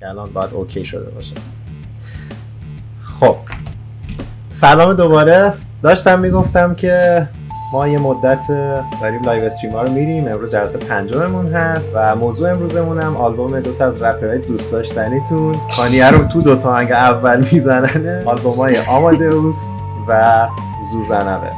[0.00, 1.36] که الان باید OK شده باشه.
[3.20, 3.36] خب.
[4.50, 5.52] سلام دوباره.
[5.82, 7.28] داشتم می‌گفتم که
[7.72, 8.44] ما یه مدت
[9.02, 10.28] داریم live stream ها رو میریم.
[10.28, 15.54] امروز جلسه پنجممون هست و موضوع امروزمون هم آلبوم دوتا از رپرهای دوست داشتنیتون.
[15.76, 19.74] کانیه رو تو دوتا آهنگ اول میزنن آلبوم های آمادئوس
[20.08, 20.48] و
[20.92, 21.50] ذوزنقه.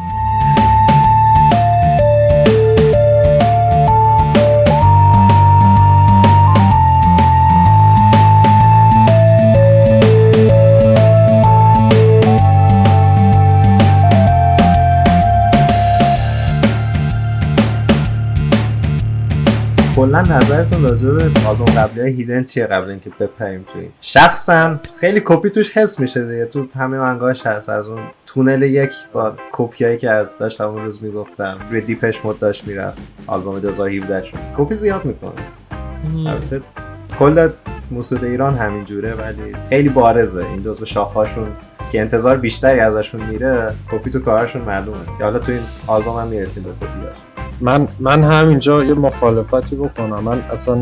[20.01, 25.51] کلا نظرتون راجع به آلبوم قبلی هیدن چیه قبل اینکه بپریم توی شخصا خیلی کپی
[25.51, 26.45] توش حس میشه دیگه.
[26.45, 31.05] تو همه منگاهش هست از اون تونل یک با کپیایی که از داشتم اون روز
[31.05, 35.33] می‌گفتم روی Depeche Mode داشت می‌رفت آلبوم 2017 شون کپی زیاد می‌کنه.
[36.27, 36.61] البته
[37.19, 37.49] کل
[37.91, 40.45] موسیقی ایران همین جوره ولی خیلی بارزه.
[40.45, 41.49] این جزو شاخهاشون
[41.93, 45.07] که انتظار بیشتری ازشون میره کپی تو کارشون معلومه.
[45.19, 47.17] که حالا تو این آلبوم هم می‌رسیم به کپیاش
[47.61, 50.25] من من همینجا یه مخالفتی بکنم.
[50.25, 50.79] من اصلا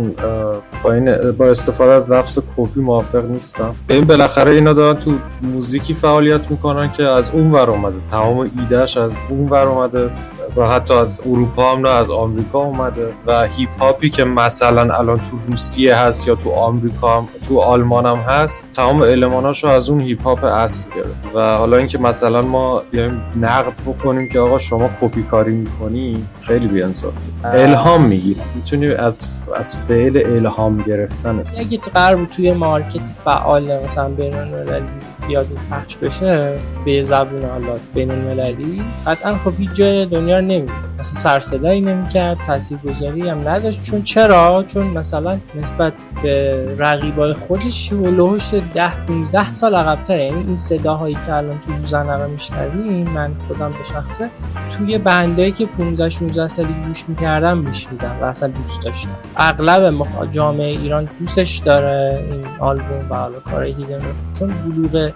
[0.83, 3.75] با این با استفاده از لفظ کپی موافق نیستم.
[3.91, 7.97] این بالاخره اینا دارن تو موزیکی فعالیت می‌کنن که از اون ور اومده.
[8.11, 10.11] تمام ایدهش از اون ور اومده
[10.57, 13.07] و حتی از اروپا هم نه از آمریکا اومده.
[13.27, 18.07] و هیپ هاپی که مثلا الان تو روسیه هست یا تو آمریکا هم تو آلمان
[18.07, 21.35] هم هست تمام الماناشو از اون هیپ هاپ اصل گرفت.
[21.35, 26.68] و حالا اینکه مثلا ما بیایم نقد بکنیم که آقا شما کپی کاری می‌کنی خیلی
[26.69, 28.41] بیانصافی الهام می‌گیری.
[28.55, 34.87] می‌تونی از از فعل الهام گرفتن است اگه قرار توی مارکت فعال مثلا بین المللی
[35.29, 41.21] بیاد پخش بشه به زبون حالا بین المللی قطعا خب هیچ جای دنیا نمیده مثلا
[41.21, 43.83] سر صدایی نمی‌کرد تاثیرگذاری هم نداشت.
[43.83, 50.25] چون چرا؟ چون مثلا نسبت به رقیبای خودش هلوهوش 10 15 سال عقب‌تره.
[50.25, 54.31] یعنی این صداهایی که الان تو زوزنه رو میشنویم من خودم به شخصه
[54.79, 59.11] توی بندایی که 15 16 سالی گوش می‌کردم میشنیدم و اصلا دوست داشتم.
[59.37, 64.01] اغلب جامعه ایران دوستش داره این آلبوم و حالا کار هیدن
[64.39, 65.11] چون بلوغ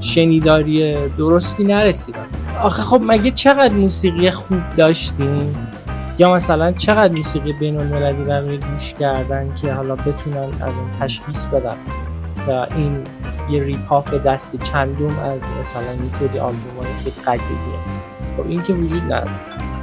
[0.00, 2.26] شنیداری درستی نرسیدم.
[2.62, 5.68] آخه خب مگه چقدر موسیقی خوب داشتیم
[6.18, 11.46] یا مثلا چقدر موسیقی بین المللی بقیه گوش کردن که حالا بتونن از اون تشخیص
[11.46, 11.76] بدن؟
[12.48, 12.98] و این
[13.50, 17.78] یه ریپاف دست چندم از مثلا یه سری آلبوم های خیلی قدیمیه.
[18.36, 19.30] خب این که وجود نداره.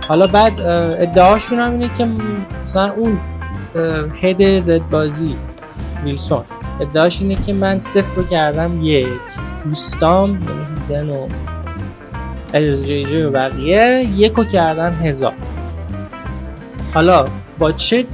[0.07, 2.07] حالا بعد ادعاشون هم اینه که
[2.63, 3.19] مثلا اون
[4.21, 5.35] هد زد بازی
[6.03, 6.43] ویلسون
[6.79, 9.07] ادعاش اینه که من صفر رو کردم یک.
[9.63, 10.45] دوستام یعنی
[10.89, 11.27] هیدن و
[12.53, 15.33] الیرز جی و بقیه یکو کردن هزار.
[16.93, 17.25] حالا
[17.59, 18.05] با چه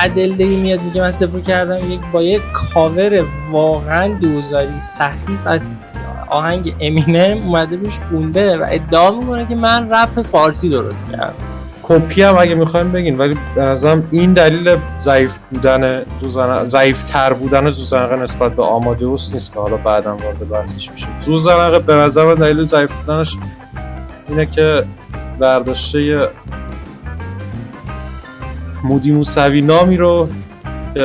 [0.00, 2.42] ادله میاد میگه من صفر کردم؟ یک با یک
[2.74, 5.80] کاور واقعا دوزاری سخیف از
[6.28, 11.51] آهنگ امینم اومده روش خونده و ادعا می‌کنه که من رپ فارسی درست کردم.
[11.82, 17.32] کپی هم اگه می‌خوایم بگین ولی به نظرم این دلیل ضعیف بودن زوزن ضعیف تر
[17.32, 22.34] بودن زوزنقه نسبت به آمادئوس نیست که حالا بعدا وارد بحثش میشه زوزنقه به نظر
[22.34, 23.36] دلیل ضعیف بودنش
[24.28, 24.84] اینه که
[25.38, 26.28] برداشته
[28.84, 30.28] مودی موسوی نامی رو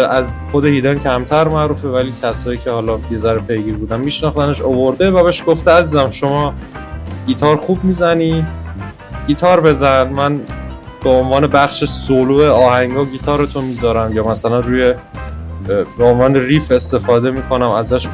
[0.09, 5.11] از خود هیدن کمتر معروفه ولی کسایی که حالا یه ذره پیگیر بودن میشناختنش اوورده
[5.11, 6.53] و بهش گفته عزیزم شما
[7.27, 8.45] گیتار خوب می‌زنی
[9.27, 10.09] گیتار بزن.
[10.09, 10.41] من
[11.03, 14.93] به عنوان بخش سولو آهنگا گیتارتو می‌ذارم یا مثلا روی
[15.97, 18.07] به عنوان ریف استفاده می‌کنم ازش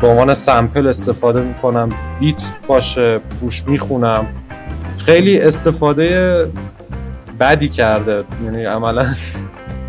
[0.00, 1.88] به عنوان سمپل استفاده می‌کنم
[2.20, 4.26] بیت باشه پوش می‌خونم
[4.98, 6.46] خیلی استفاده
[7.40, 9.06] بدی کرده یعنی عملا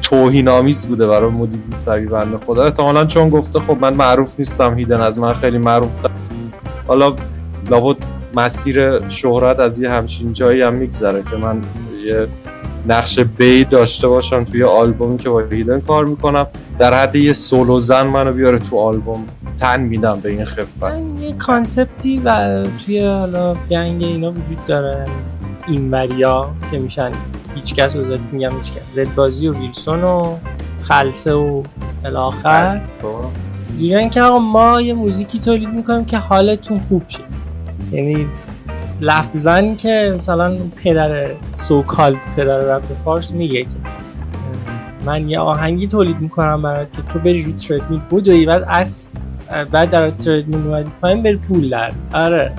[0.02, 4.78] توهین آمیز بوده برای مدیر سوی بنده خدا احتمالا چون گفته خب من معروف نیستم
[4.78, 6.16] هیدن از من خیلی معروف دارم.
[6.88, 7.16] حالا
[7.70, 7.98] لابد
[8.36, 11.62] مسیر شهرت از یه همچین جایی هم میگذره که من
[12.06, 12.28] یه
[12.88, 16.48] نقش بی داشته باشم توی آلبومی که با هیدن کار می‌کنم.
[16.80, 19.26] در حد یه سولو زن منو بیاره تو آلبوم.
[19.58, 21.22] تن میدم به این خفت.
[21.22, 25.04] یه concept ی و توی حالا gang اینا وجود داره.
[25.68, 27.12] این وریا که میشن
[27.56, 28.82] هیچ کس رو میگم هیچ کس.
[28.88, 30.36] زدبازی و ویلسون و
[30.84, 31.64] خلسه و
[32.06, 32.82] الاخر
[33.78, 37.24] جوریان که آقا ما یه موزیکی تولید می‌کنیم که حالتون خوب شه.
[37.92, 38.28] یعنی
[39.02, 43.70] لفظن که مثلا پدر سوکالد پدر رپ فارس میگه که
[45.06, 49.12] من یه آهنگی تولید می‌کنم برای که تو بری رو تردمیل بودوی بعد از
[49.72, 51.92] بعد در تردمیل اومدی پایین بری پول در.
[52.14, 52.52] آره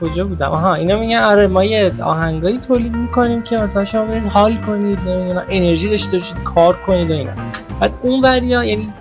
[0.00, 4.26] کجا بودم؟ آها اینا میگن آره ما یه آهنگایی تولید می‌کنیم که مثلا شما برید
[4.26, 7.32] حال کنید نمی‌دونم انرژی داشته باشید کار کنید و اینا.
[7.80, 8.92] بعد اون وریا یعنی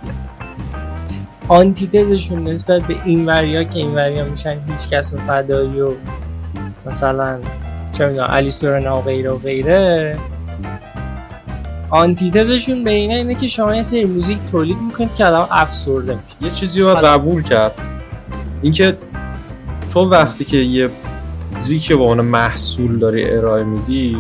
[1.50, 5.92] آنتیتزشون نسبت به این وریا که این وریا میشن هیچ کس و فدایی و
[6.86, 7.40] مثلا
[7.92, 10.18] چه می‌دونم علی سورنا و غیره و غیره.
[11.90, 16.36] آنتیتزشون به اینه اینه که شما یه سری موزیک تولید می‌کنید که آدم افسرده میشه.
[16.42, 17.75] یه چیزی رو قبول کرد.
[18.62, 18.98] اینکه
[19.94, 20.90] تو وقتی که یه
[21.54, 24.18] موزیک به عنوان محصول داری ارائه میدی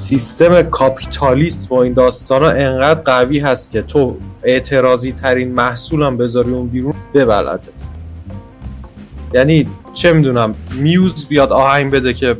[0.00, 6.16] سیستم کاپیتالیست با این داستان ها انقدر قوی هست که تو اعتراضی ترین محصول هم
[6.16, 7.60] بذاری اون بیرون ببلدت
[9.34, 12.36] یعنی چه می‌دونم میوز بیاد آهنگ بده که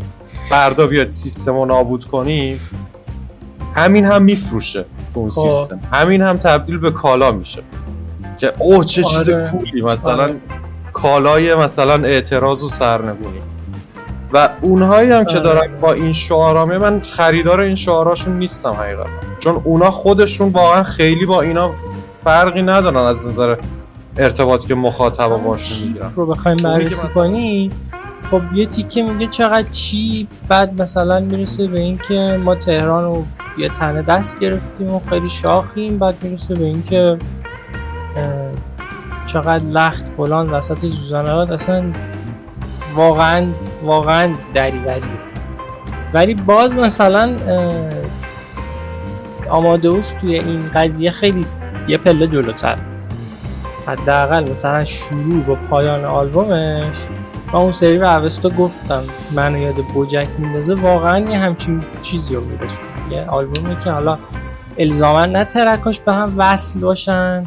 [0.49, 2.61] فردا بیاد سیستم رو نابود کنی
[3.75, 4.85] همین هم میفروشه
[5.15, 5.49] تو اون خب.
[5.49, 7.63] سیستم همین هم تبدیل به کالا میشه
[8.39, 9.51] که اوه چه چیز آره.
[9.51, 10.37] کولی مثلا آره.
[10.93, 13.41] کالای مثلا اعتراض و سرنگونی
[14.33, 15.41] و اونهایی هم که آره.
[15.41, 19.09] دارن با این شعارامه من خریدار این شعاراشون نیستم حقیقتا.
[19.39, 21.73] چون اونا خودشون واقعا خیلی با اینا
[22.25, 23.57] فرقی ندارن از نظر
[24.17, 26.13] ارتباطی که مخاطبا باشون می‌گیرن.
[26.17, 27.71] رو بخوایم بررسی کنی
[28.31, 33.25] خب یه تیکه میگه چقدر چی بعد مثلا می‌رسه به اینکه ما تهران رو
[33.59, 37.19] یه تنه دست گرفتیم و خیلی شاخیم بعد می‌رسه به اینکه
[39.27, 41.85] چقدر لخت فلان وسط زوزنهات اصلا
[42.95, 43.47] واقعا
[43.83, 45.21] واقعا دریوریه
[46.13, 47.37] ولی باز مثلا
[49.51, 51.47] آمادوس توی این قضیه خیلی
[51.89, 52.79] یه پله جلوتر.
[53.87, 56.97] حداقل مثلا شروع با پایان آلبومش.
[57.53, 62.45] و اون سری به اوستا گفتم منو یاد بوجک میندازه واقعا یه همچین چیزی رو
[62.45, 64.19] میرسون یه آلبومی که حالا
[64.79, 67.47] الزاما نه ترکاش به هم وصل باشن.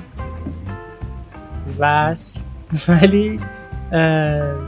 [1.80, 2.40] وصل.
[2.88, 3.40] ولی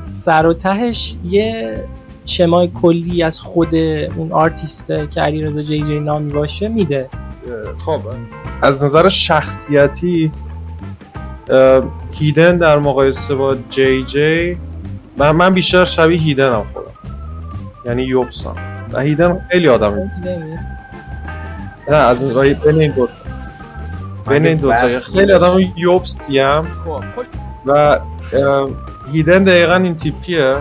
[0.10, 1.84] سر و تهش یه
[2.26, 7.10] شمای کلی از خود اون آرتیسته که علیرضا جی جی نامی باشه میده.
[7.86, 8.02] خب
[8.62, 10.32] از نظر شخصیتی
[12.12, 14.58] هیدن در مقایسه با جی جی
[15.18, 16.86] من, من بیشتر شبیه هیدنم خودم.
[17.86, 18.56] یعنی یوبسم
[18.94, 20.12] و هیدن خیلی آدم
[21.90, 23.08] نه از نظر بین این دو
[24.28, 26.62] بین این دو تا وصل خیلی آدم یوبسیم
[27.66, 28.00] و اه،
[29.12, 30.58] هیدن دقیقا این تیپیه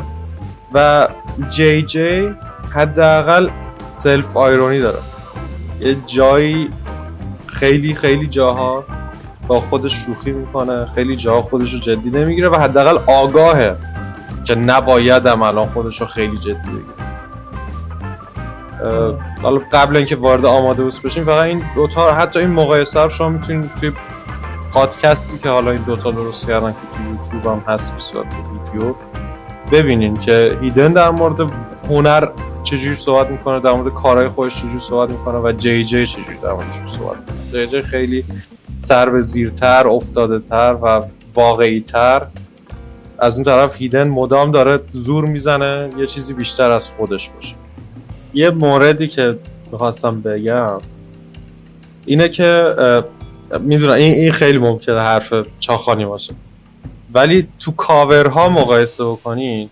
[0.74, 1.08] و
[1.50, 2.34] جی جی
[2.70, 3.48] حداقل
[3.98, 4.98] سلف آیرونی داره.
[5.80, 6.70] یه جایی
[7.46, 8.84] خیلی خیلی جاها
[9.46, 13.76] با خودش شوخی می‌کنه خیلی جاها خودش رو جدی نمی‌گیره و حداقل آگاهه
[14.44, 16.84] که نباید هم الان خودش رو خیلی جدی بگیره.
[19.42, 23.74] حالا قبل اینکه وارد آماده بشیم فقط این دوتا حتی این مقایسه رو شما می‌تونید
[23.74, 23.92] توی
[24.74, 28.94] پادکستی که حالا این دوتا درست کردن که توی یوتیوب هم هست به صورت ویدیو.
[29.72, 31.50] ببینین که هیدن در مورد
[31.88, 32.28] هنر
[32.64, 36.52] چجوری صحبت می‌کنه در مورد کارهای خودش چجوری صحبت می‌کنه و جی جی چجوری در
[36.52, 37.66] موردش صحبت می‌کنه.
[37.66, 38.24] جی جی خیلی
[38.80, 41.02] سر به زیرتر افتاده تر و
[41.34, 42.26] واقعی تر
[43.18, 47.54] از اون طرف هیدن مدام داره زور می‌زنه یه چیزی بیشتر از خودش باشه.
[48.34, 49.38] یه موردی که
[49.72, 50.80] می‌خواستم بگم
[52.06, 52.74] اینه که
[53.60, 56.34] می‌دونم این, این خیلی ممکنه حرف چاخانی باشه.
[57.14, 59.70] ولی تو کاورها مقایسه بکنین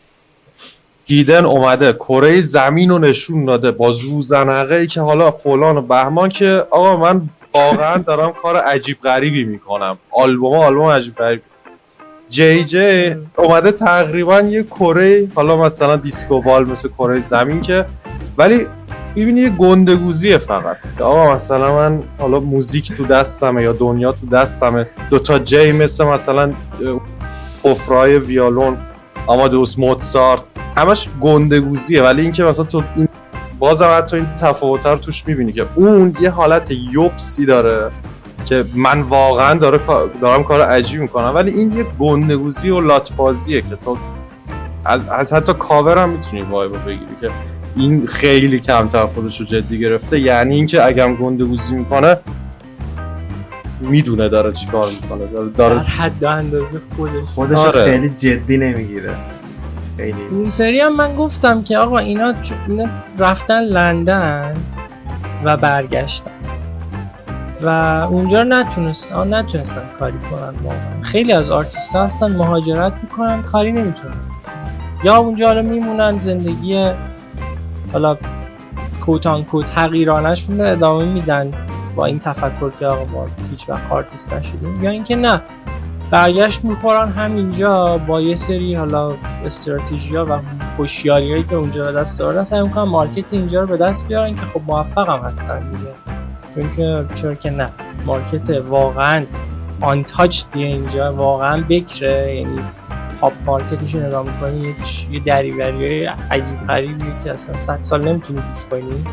[1.05, 6.29] هیدن اومده کره زمین رو نشون داده با زوزنقه ای که حالا فلان و بهمان
[6.29, 9.99] که آقا من واقعا دارم کار عجیب غریبی می‌کنم.
[10.11, 11.43] آلبوم آلبوم عجیب غریب.
[12.31, 17.87] جی جی اومده تقریبا یه کره حالا مثلا دیسکو بال مثل کره زمین که
[18.39, 18.67] ولی
[19.17, 20.77] می‌بینی یه گندگوزیه فقط.
[21.01, 24.87] آقا مثلا من حالا موزیک تو دستمه یا دنیا تو دستمه.
[25.11, 26.53] دوتا جی مثل مثلا
[27.65, 28.77] حفرهای ویالون
[29.27, 30.43] آمادوس موتسارت.
[30.77, 32.03] همش گندگوزیه.
[32.03, 33.09] ولی اینکه مثلا تو این
[33.59, 37.91] بازم حتی این تفاوت رو توش می‌بینی که اون یه حالت یوبسی داره
[38.45, 39.81] که من واقعا داره
[40.21, 41.35] دارم کار عجیب می‌کنم.
[41.35, 43.97] ولی این یه گندگوزی و لاتبازیه که تو
[44.85, 47.31] از, از حتی کاور هم می‌تونی vibe و بگیری که
[47.76, 50.20] این خیلی کمتر خودش رو جدی گرفته.
[50.20, 52.17] یعنی اینکه اگرم گندگوزی می‌کنه
[53.81, 55.26] می‌دونه داره چیکار می‌کنه.
[55.26, 57.24] داره, داره در حد اندازه خودش.
[57.24, 57.84] خودش آره.
[57.84, 59.14] خیلی جدی نمی‌گیره.
[59.96, 60.22] خیلی.
[60.31, 62.88] اون سری هم من گفتم که آقا اینا, چ- اینا
[63.19, 64.56] رفتن لندن
[65.44, 66.31] و برگشتن.
[67.62, 67.69] و
[68.10, 71.02] اونجا نتونست آن نتونستن کاری کنن واقعا.
[71.02, 74.14] خیلی از آرتیست هستن مهاجرت می‌کنن کاری نمی‌تونن.
[75.05, 76.91] یا اونجا حالا میمونن زندگی
[77.93, 78.17] حالا
[79.01, 80.15] quote unquote رو
[80.65, 81.53] ادامه میدن
[81.96, 84.84] با این تفکر که آقا ما هیچ وقت آرتیست نشدیم.
[84.84, 85.41] یا اینکه نه
[86.11, 90.39] برگشت می‌خورن همینجا با یه سری حالا استراتژی و
[90.79, 94.41] هوشیاریایی که اونجا به دست آوردن سعی می‌کنن market اینجا رو به دست بیارن که
[94.55, 95.93] خب موفق هم هستن دیگه.
[96.55, 97.70] چون که چرا که نه
[98.06, 99.25] market واقعا
[99.81, 102.37] untouched دیگه اینجا واقعا بکره.
[102.37, 102.61] یعنی
[103.22, 104.74] پاپ market ش نگاه می‌کنی
[105.10, 109.05] یه دریوری عجیب غریبی که اصلا 100 سال نمی‌تونی گوش کنی.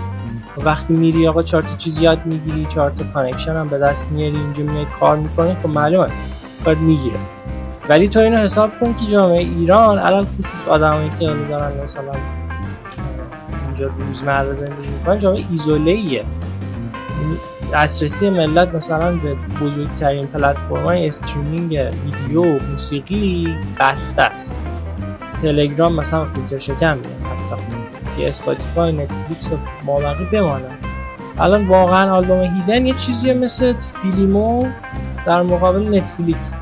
[0.58, 4.38] وقتی میری آقا چهار تا چیز یاد می‌گیری چهار تا connection هم به دست میاری
[4.38, 6.10] اینجا میای کار می‌کنی خب معلومه
[6.66, 7.20] باید می‌گیره.
[7.90, 12.14] ولی تو اینو حساب کن که جامعه ایران الان خصوص آدمایی که دارن مثلا
[13.66, 16.26] اینجا روزمره زندگی می‌کنن جامعه ایزوله ایه
[17.74, 24.56] دسترسی ملت مثلا به بزرگترین پلتفرم های streaming ویدیو موسیقی بسته است.
[25.42, 27.56] تلگرام مثلا فیلترشکن می‌خواد حتی
[28.18, 30.78] که اسپاتیفای نتفلیکس و مابقی بمانن
[31.40, 34.68] الان واقعا آلبوم هیدن یه چیزی مثل فیلیمو
[35.26, 36.60] در مقابل نتفلیکس.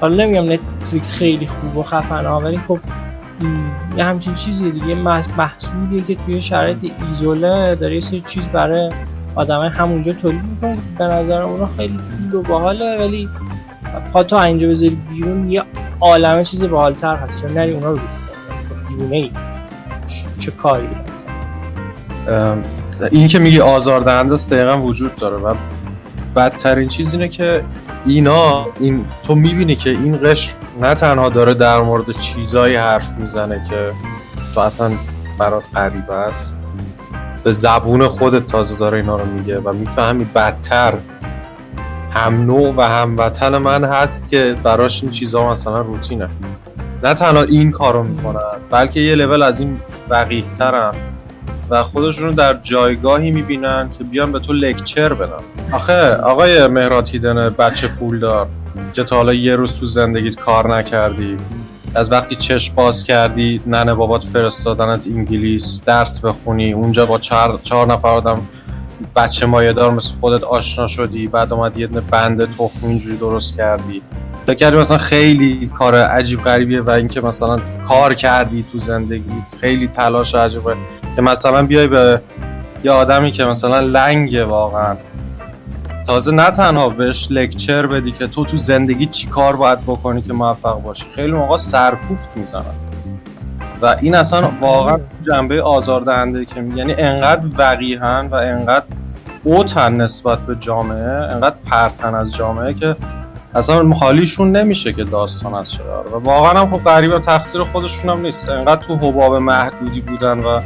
[0.00, 2.78] حالا نمیگم نتفلیکس خیلی خوب و خفن ولی خب
[3.96, 4.94] یه همچین چیزیه دیگه.
[4.94, 8.90] محصولیه که توی شرایط ایزوله داره یه سری چیز برای
[9.34, 13.28] آدم همونجا تولید می‌کنه به نظر اونا خیلی خوب و باحاله ولی
[14.12, 15.62] پا تو اینجا بذاری بیرون یه
[16.00, 17.42] عالمه چیز باحالتر هست.
[17.42, 19.30] چون نری اونا رو گوش خب دیوونه ای.
[20.38, 20.88] چه کاری
[23.10, 25.36] این که میگی آزاردهنده است دقیقا وجود داره.
[25.36, 25.54] و
[26.36, 27.64] بدترین چیز اینه که
[28.06, 33.64] اینا این تو می‌بینی که این قشر نه تنها داره در مورد چیزایی حرف می‌زنه
[33.70, 33.92] که
[34.54, 34.92] تو اصلا
[35.38, 36.56] برات غریب است.
[37.44, 40.94] به زبون خودت تازه داره اینا رو میگه و می‌فهمی بدتر.
[42.10, 46.28] هم نوع و هموطن من هست که براش این چیزها مثلا روتینه.
[47.04, 50.94] نه تنها این کارو می‌کنن بلکه یه لول از این وقیه ترن
[51.70, 55.42] و خودشون رو در جایگاهی می‌بینن که بیان به تو لکچر بدن.
[55.72, 58.46] آخه آقای مهرات هیدن بچه پولدار
[58.92, 61.36] که تا حالا یه روز تو زندگیت کار نکردی.
[61.94, 67.92] از وقتی چشم باز کردی ننه بابات فرستادنت انگلیس درس بخونی اونجا با چهار, چهار
[67.92, 68.48] نفر آدم
[69.16, 74.02] بچه مایه مثل خودت آشنا شدی بعد اومدی یه بند تخم اینجوری درست کردی.
[74.46, 79.54] فکر کردی مثلا خیلی کار عجیب غریبیه و اینکه مثلا کار کردی تو زندگیت.
[79.60, 80.76] خیلی تلاش عجیبه
[81.16, 82.20] که مثلا بیای به
[82.84, 84.96] یه آدمی که مثلا لنگه واقعا.
[86.06, 90.32] تازه نه تنها بهش لکچر بدی که تو تو زندگی چی کار باید بکنی که
[90.32, 91.04] موفق باشی.
[91.14, 92.74] خیلی موقع سرکوفت می‌زنن.
[93.82, 98.84] و این اصلا واقعا جنبه آزاردهنده که یعنی انقدر وقیهن و انقدر
[99.44, 102.96] اوتن نسبت به جامعه انقدر پرتن از جامعه که
[103.54, 108.20] اصلا حالیشون نمیشه که داستان از شده و واقعا هم خب قریبا تقصیر خودشون هم
[108.20, 108.48] نیست.
[108.48, 110.60] انقدر تو حباب محدودی بودن و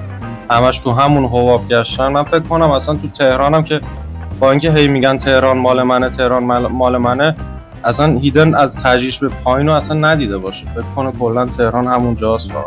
[0.50, 2.09] همش تو همون حباب گشتن.
[2.09, 3.80] من فکر کنم اصلا تو تهرانم که
[4.40, 7.37] با اینکه هی میگن تهران مال منه تهران مال منه
[7.85, 10.66] اصلا هیدن از تجریش به پایین رو اصلا ندیده باشه.
[10.66, 12.64] فکر کنه کلا تهران همون جاست فقط.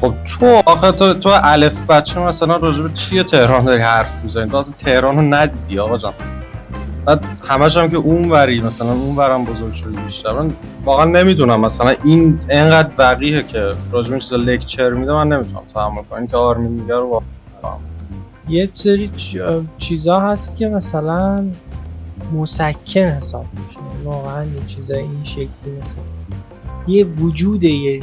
[0.00, 4.50] خب تو آخه تو تو الف بچه مثلا راجع به چیه تهران داری حرف می‌زنی؟
[4.50, 6.12] تو اصلا تهران رو ندیدی آقا جان.
[7.04, 10.32] بعد همش هم که اون وری مثلا اون ورم بزرگ شدی بیشتر.
[10.32, 10.50] من
[10.84, 16.02] واقعا نمی‌دونم مثلا این انقدر وقیه که راجع به چیزا لکچر میده من نمی‌تونم تحمل
[16.10, 16.26] کنم.
[16.26, 17.22] که آرمین میگه رو
[18.48, 19.10] یه سری
[19.78, 21.50] چیزا هست که مثلا
[22.32, 23.80] مسکن حساب میشه.
[24.04, 26.02] واقعا یه چیزای این شکلی مثلا.
[26.86, 28.02] یه وجود یه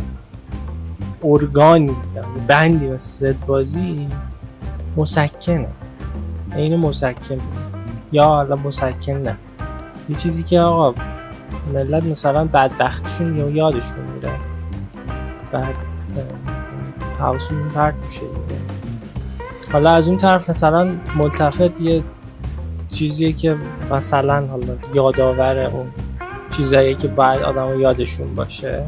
[1.23, 1.91] ارگانی
[2.47, 4.07] بندی مثل زد بازی
[4.97, 5.67] مسکنه.
[6.55, 7.39] این مسکن.
[8.11, 9.37] یا حالا مسکن نه.
[10.09, 11.01] یه چیزی که آقا
[11.73, 14.31] ملت مثلا بدبختشون یا یادشون میره.
[15.51, 15.75] بعد
[17.19, 18.21] حواسون پرت میشه
[19.71, 22.03] حالا از اون طرف مثلا ملتفت یه
[22.89, 23.55] چیزیه که
[23.91, 25.87] مثلا حالا یادآور اون
[26.49, 28.83] چیزایی که باید آدم یادشون باشه.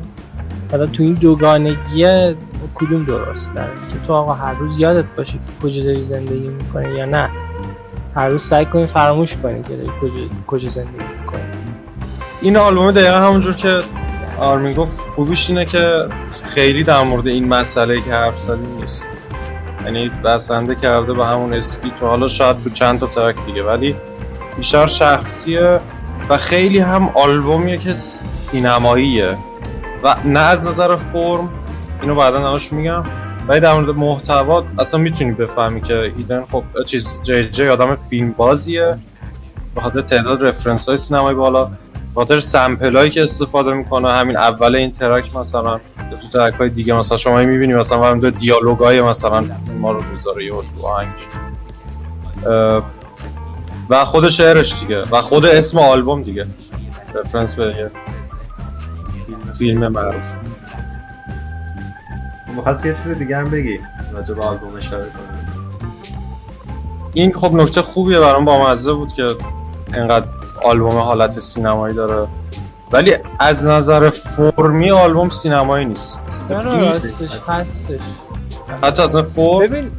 [0.72, 2.36] حالا تو این دوگانگی
[2.76, 6.94] کدوم درست داره؟ که تو آقا هر روز یادت باشه که کجا داری زندگی می‌کنه
[6.94, 7.30] یا نه.
[8.16, 11.42] هر روز سعی کنی فراموش کنی که داری کجا, زندگی می‌کنی.
[12.42, 13.80] این آلبوم دقیقا همونجور که
[14.40, 16.08] آرمین گفت خوبیش اینه که
[16.44, 19.04] خیلی در مورد این مسئله که حرف نیست.
[19.86, 23.96] یعنی بسنده کرده به همون اسکی تو حالا شاید تو چند تا ترک دیگه ولی
[24.58, 25.80] بیشتر شخصیه
[26.30, 29.38] و خیلی هم آلبومیه که سینماییه.
[30.04, 31.50] و نه از نظر فرم
[32.02, 33.04] اینو بعدا نماش میگم.
[33.48, 38.32] ولی در مورد محتوا اصلا می‌تونی بفهمی که ایدن خب چیز جی جی آدم فیلم
[38.32, 38.98] بازیه
[39.76, 41.72] به خاطر تعداد رفرنس های سینمایی بالا.
[42.16, 45.80] خاطر سمپل هایی که استفاده می‌کنه همین اول این ترک مثلا
[46.22, 49.44] تو ترک های دیگه مثلا شما می‌بینی مثلا هم دو دیالوگ های مثلا
[49.80, 51.10] ما رو می‌ذاره یه تو آهنگ.
[53.90, 56.46] و خود شعرش دیگه و خود اسم آلبوم دیگه.
[57.16, 57.92] رفرنس به یه
[59.58, 60.34] فیلم معروف.
[62.56, 63.80] می‌خواست یه چیز دیگه هم بگی
[64.14, 65.38] راجع به آلبوم اشاره کنی.
[67.14, 69.28] این خب نکته خوبیه برام با مزه بود که
[69.94, 70.26] اینقدر
[70.64, 72.28] آلبوم حالت سینمایی داره.
[72.92, 76.22] ولی از نظر فرمی آلبوم سینمایی نیست.
[76.52, 78.02] راستش هستش.
[78.84, 79.92] حتی از فرم؟ ببین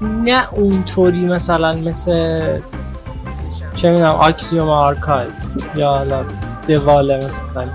[0.00, 2.58] نه اونطوری مثلا مثل
[3.74, 5.28] چه می‌دونم آکسیوم آرکایو
[5.76, 6.24] یا حالا
[6.68, 7.68] The Wall ه مثلا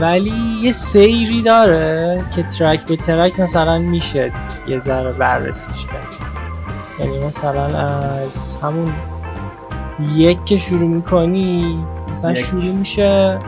[0.00, 4.32] ولی یه سیری داره که ترک به ترک مثلا میشه
[4.68, 6.06] یه ذره بررسیش کرد.
[6.98, 8.92] یعنی مثلا از همون
[10.16, 11.78] یک که شروع می‌کنی
[12.12, 12.38] مثلا یک.
[12.38, 13.38] شروع میشه.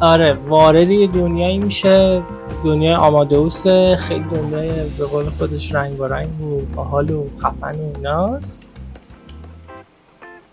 [0.00, 2.22] آره وارد یه دنیایی میشه.
[2.64, 7.92] دنیای آمادوسه خیلی دنیای به قول خودش رنگ و رنگ و باحال و خفن و
[7.96, 8.66] ایناست.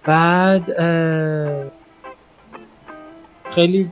[0.04, 0.72] بعد
[3.52, 3.92] خیلی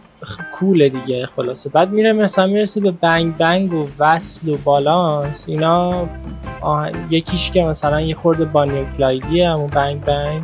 [0.54, 1.70] کوله دیگه خلاصه.
[1.70, 5.50] بعد میره مثلا می‌رسه به بنگ بنگ و وصل و بالانس.
[5.50, 6.08] اینا
[6.62, 6.90] آه...
[7.10, 10.42] یکیش که مثلا یه خورده بانی کلایدیه همون بنگ بنگ.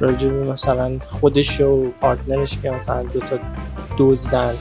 [0.00, 0.12] به
[0.50, 3.38] مثلا خودش و پارتنرش که مثلا دوتا
[3.98, 4.54] دزدن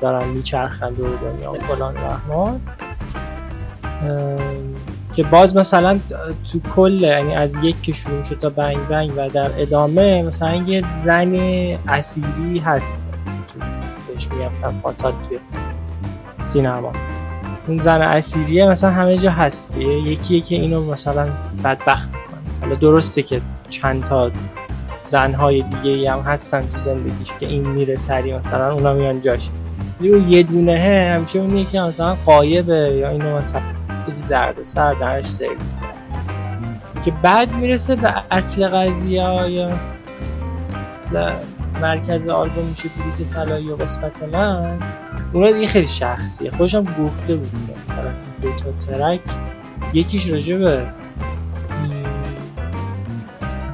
[0.00, 2.60] دارن میچرخن دور دنیا و فلان رحمان
[5.12, 6.00] که باز مثلا
[6.52, 10.54] تو کل یعنی از یک که شروع شد تا بنگ بنگ و در ادامه مثلا
[10.54, 11.34] یه زن
[11.88, 13.00] اسیری هست.
[13.48, 13.64] تو
[14.12, 15.38] بهش می‌گفتن فاتال توی
[16.46, 16.92] سینما.
[17.66, 21.28] اون زن اسیریه مثلا همه جا هست که یکیه که اینو مثلا
[21.64, 22.08] بدبخت
[22.60, 24.30] حالا درسته که چند تا
[24.98, 29.50] زنهای دیگه ای هم هستن تو زندگیش که این میره سری مثلا اونا میان جاش.
[30.00, 33.62] اون یه دونه همیشه اونیه که مثلا قایبه یا اینو مثلا
[34.06, 35.76] تو درد سر درش سرویس.
[37.04, 39.70] که بعد می‌رسه به اصل قضیه یا
[40.98, 41.32] مثلا
[41.82, 44.78] مرکز آلبوم میشه بلیت طلایی و قسمت من
[45.32, 46.50] اونا دیگه خیلی شخصیه.
[46.50, 47.50] خودشم گفته بود
[47.88, 48.10] مثلا
[48.42, 49.20] دو تا ترک
[49.92, 50.86] یکیش راجع به م،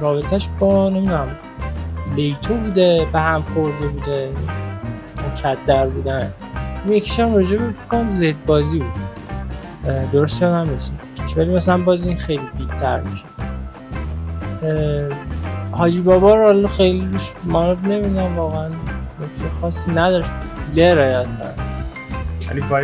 [0.01, 1.27] رابطش با نمی‌دونم
[2.15, 4.29] لیتو بوده به هم خورده بوده
[5.31, 6.33] مکدر بودن
[6.89, 8.91] یکیش هم راجع به کنم زد بازی بود.
[10.11, 10.91] درست یادم نیست.
[11.37, 13.25] ولی مثلا باز این خیلی بیتر میشه.
[15.71, 20.25] حاجی بابا رو حالا خیلی روش ما نمی‌دونم واقعا نکته خاصی نداره
[20.73, 21.47] فیلره اصلا.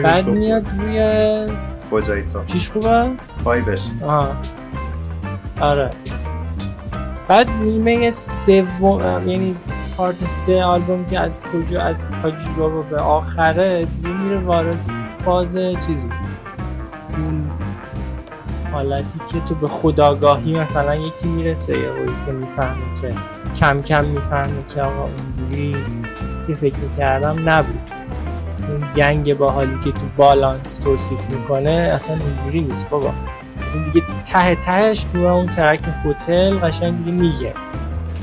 [0.04, 0.66] بعد میاد.
[0.80, 1.48] روی
[1.92, 2.46] کجایی تو.
[2.46, 3.10] چیش خوبه؟
[3.44, 4.28] وایبش آها.
[5.62, 5.90] آره.
[7.28, 9.56] بعد نیمه سوم یعنی
[9.98, 14.78] پارت سه آلبوم که از کجا از حاجی بابا به آخره میره وارد
[15.26, 15.58] فاز
[15.88, 16.08] چیزی.
[17.18, 17.52] اون
[18.72, 23.14] حالتی که تو به خداگاهی مثلا یکی می‌رسه وقتی که می‌فهمه که
[23.60, 25.76] کم کم می‌فهمه که آقا اونجوری
[26.48, 27.90] که فکر می‌کردم نبود.
[28.70, 33.14] اون گنگ باحالی که تو بالانس توصیف می‌کنه اصلا اینجوری نیست بابا.
[33.74, 37.54] اصلا دیگه ته تهش تو اون ترک هتل قشنگ دیگه میگه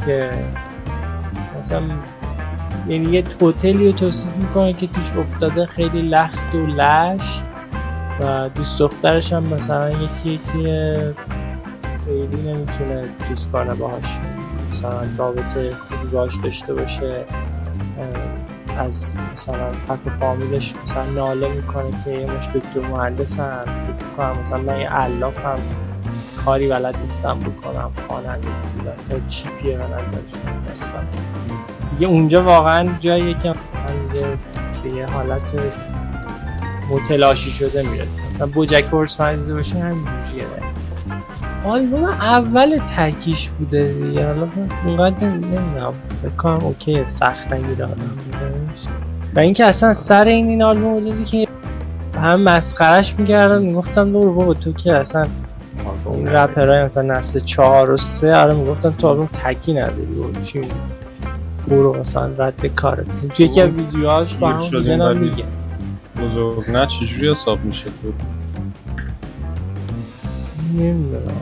[0.07, 0.31] که
[1.59, 1.83] مثلا
[2.89, 7.43] یعنی یه هتلی رو توصیف می‌کنه که توش افتاده خیلی لخت و لش
[8.21, 10.63] و دوست دخترش هم مثلا یکی یکی
[12.05, 14.19] خیلی نمی‌تونه چیز کنه باهاش
[14.71, 17.25] مثلا رابطه خوبی باهاش داشته باشه
[18.81, 24.41] از مثلا و فامیلش مثلا ناله می‌کنه که یه مش دکتر مهندس هم فکر کنم
[24.41, 25.59] مثلا من یه علافم
[26.45, 27.93] کاری بلد نیستم بکنم.
[28.09, 31.09] خواننده بودم تا چیپیه به نظرشون داستان؟
[31.91, 33.57] دیگه اونجا واقعا جاییه که من
[34.83, 35.53] به یه حالت
[36.91, 38.31] متلاشی شده می‌رسه.
[38.31, 40.47] مثلا بوجک هورس دیده باشه همینجوریه.
[41.65, 44.27] آلبوم اول تکیش بوده دیگه.
[44.27, 44.49] حالا
[44.85, 45.93] اونقدر نمی‌دونم.
[46.25, 48.11] بکنم اوکی سخت نگیره آدم.
[49.37, 51.49] و اینکه اصلا سر این این آلبوم بوده که
[52.15, 55.27] هم مسخرش می‌کردن می‌گفتم دور بابا تو که اصلا
[56.15, 60.03] این رپرهای مثلا نسل چهار و سه آره می‌گفتن تو آلبوم تکی نداری.
[60.03, 60.61] بابا چی؟
[61.69, 63.27] برو مثلا رد کارت.
[63.29, 64.61] توی یکی از ویدیوهاش با هم
[65.01, 65.45] ولی- میگه.
[66.21, 68.13] بزرگ نه چجوری حساب میشه تو؟
[70.83, 71.33] نمی‌دونم.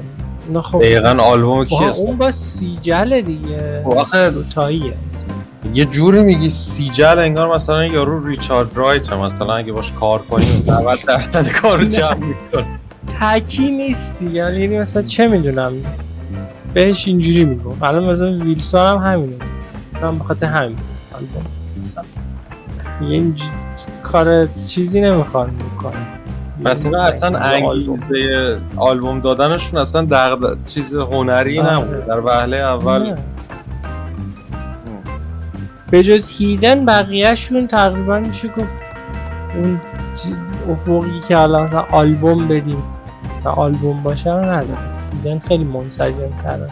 [0.63, 0.79] خب.
[0.79, 3.83] دقیقا آلبوم کی آها، حساب اون با سیجل دیگه.
[3.85, 4.95] خب آخه دوتاییه.
[5.75, 10.99] یه جوری میگی سیجل انگار مثلا یارو ریچارد رایت مثلا اگه باش کار کنیم 90
[11.09, 12.79] درصد کارو جمع می‌کنه
[13.21, 14.61] تکی نیست دیگه.
[14.61, 15.73] یعنی مثلا چه می‌دونم؟
[16.75, 19.37] بهش اینجوری میگم الان مثلا ویلسون هم همینه.
[20.03, 20.79] من بخاطر همین
[21.15, 21.43] آلبوم.
[21.81, 22.05] مثلا
[23.11, 23.23] یه.
[24.03, 26.18] کار چیزی نمی‌خوان بکنه.
[26.67, 30.65] اینا اصلا انگیزه آلبوم دادنشون اصلا دغد...
[30.67, 31.73] چیز هنری آره.
[31.73, 32.07] نبود.
[32.07, 33.17] در وهله اول.
[35.91, 38.83] به جز هیدن بقیهشون تقریبا میشه گفت
[39.57, 39.81] اون
[40.73, 42.83] افقی که الان مثلا آلبوم بدیم
[43.45, 44.79] و آلبوم باشه رو نداره.
[45.25, 46.71] هیدن خیلی منسجم کردن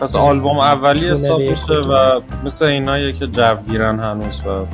[0.00, 4.66] پس آلبوم اولی حساب میشه و مثل ایناییه که جو گیرن هنوز و.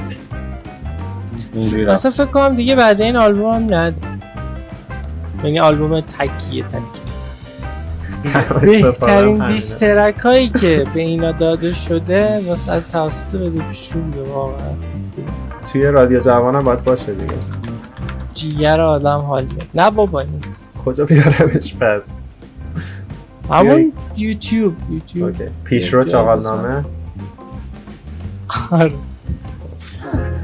[1.89, 4.10] اصلا فکر کنم دیگه بعد این آلبوم هم ند
[5.45, 7.11] یعنی آلبوم تکیه تکیه
[8.83, 14.75] بهترین دیسترک هایی که به اینا داده شده واسه از توسط بده پیشرو بوده واقعا.
[15.73, 17.35] توی رادیو جوانم باید باشه دیگه.
[18.35, 22.15] جیگر آدم حال نه بابا نیست کجا بیارمش پس؟
[23.51, 25.29] همون یوتیوب یوتیوب.
[25.29, 25.45] اوکی.
[25.65, 26.85] پیشرو چاقال نامه
[28.71, 28.93] آره.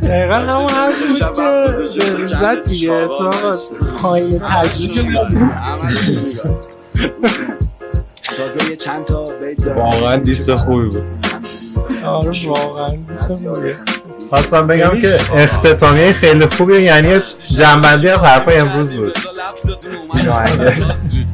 [0.06, 3.56] دقیقا همون حرفی بود که زد دیگه تو آقا
[4.02, 5.28] پایین تجربه
[8.36, 9.24] تازه چند تا.
[9.76, 11.02] واقعا دیست خوبی بود
[12.04, 13.74] آره واقعا دیست خوبه.
[14.30, 17.18] خواستم بگم که اختتامیه خیلی خوبیه یعنی
[17.56, 19.18] جنبندی از حرفای امروز بود.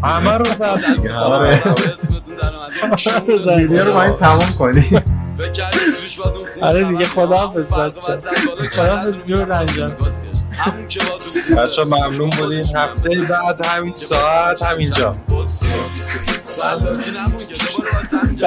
[0.05, 1.63] همه رو زد دیگه آره.
[3.85, 5.03] رو باید تموم کنی
[6.63, 8.17] آره دیگه خدا حافظ بچه
[8.71, 9.93] خدا حافظ جور انجام
[11.57, 12.67] بچه ممنون بودین.
[12.77, 15.17] هفته بعد همین ساعت همینجا.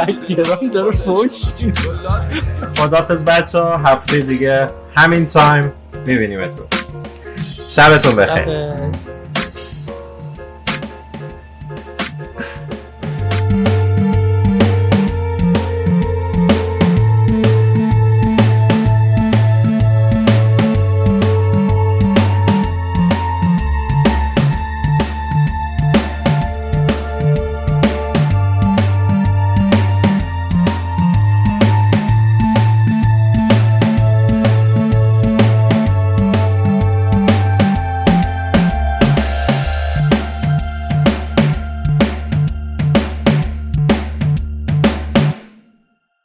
[0.08, 1.44] background داره فوش.
[2.78, 5.72] خدافز بچه هفته دیگه همین time
[6.06, 6.66] میبینیمتون.
[7.70, 8.74] شبتون بخیر.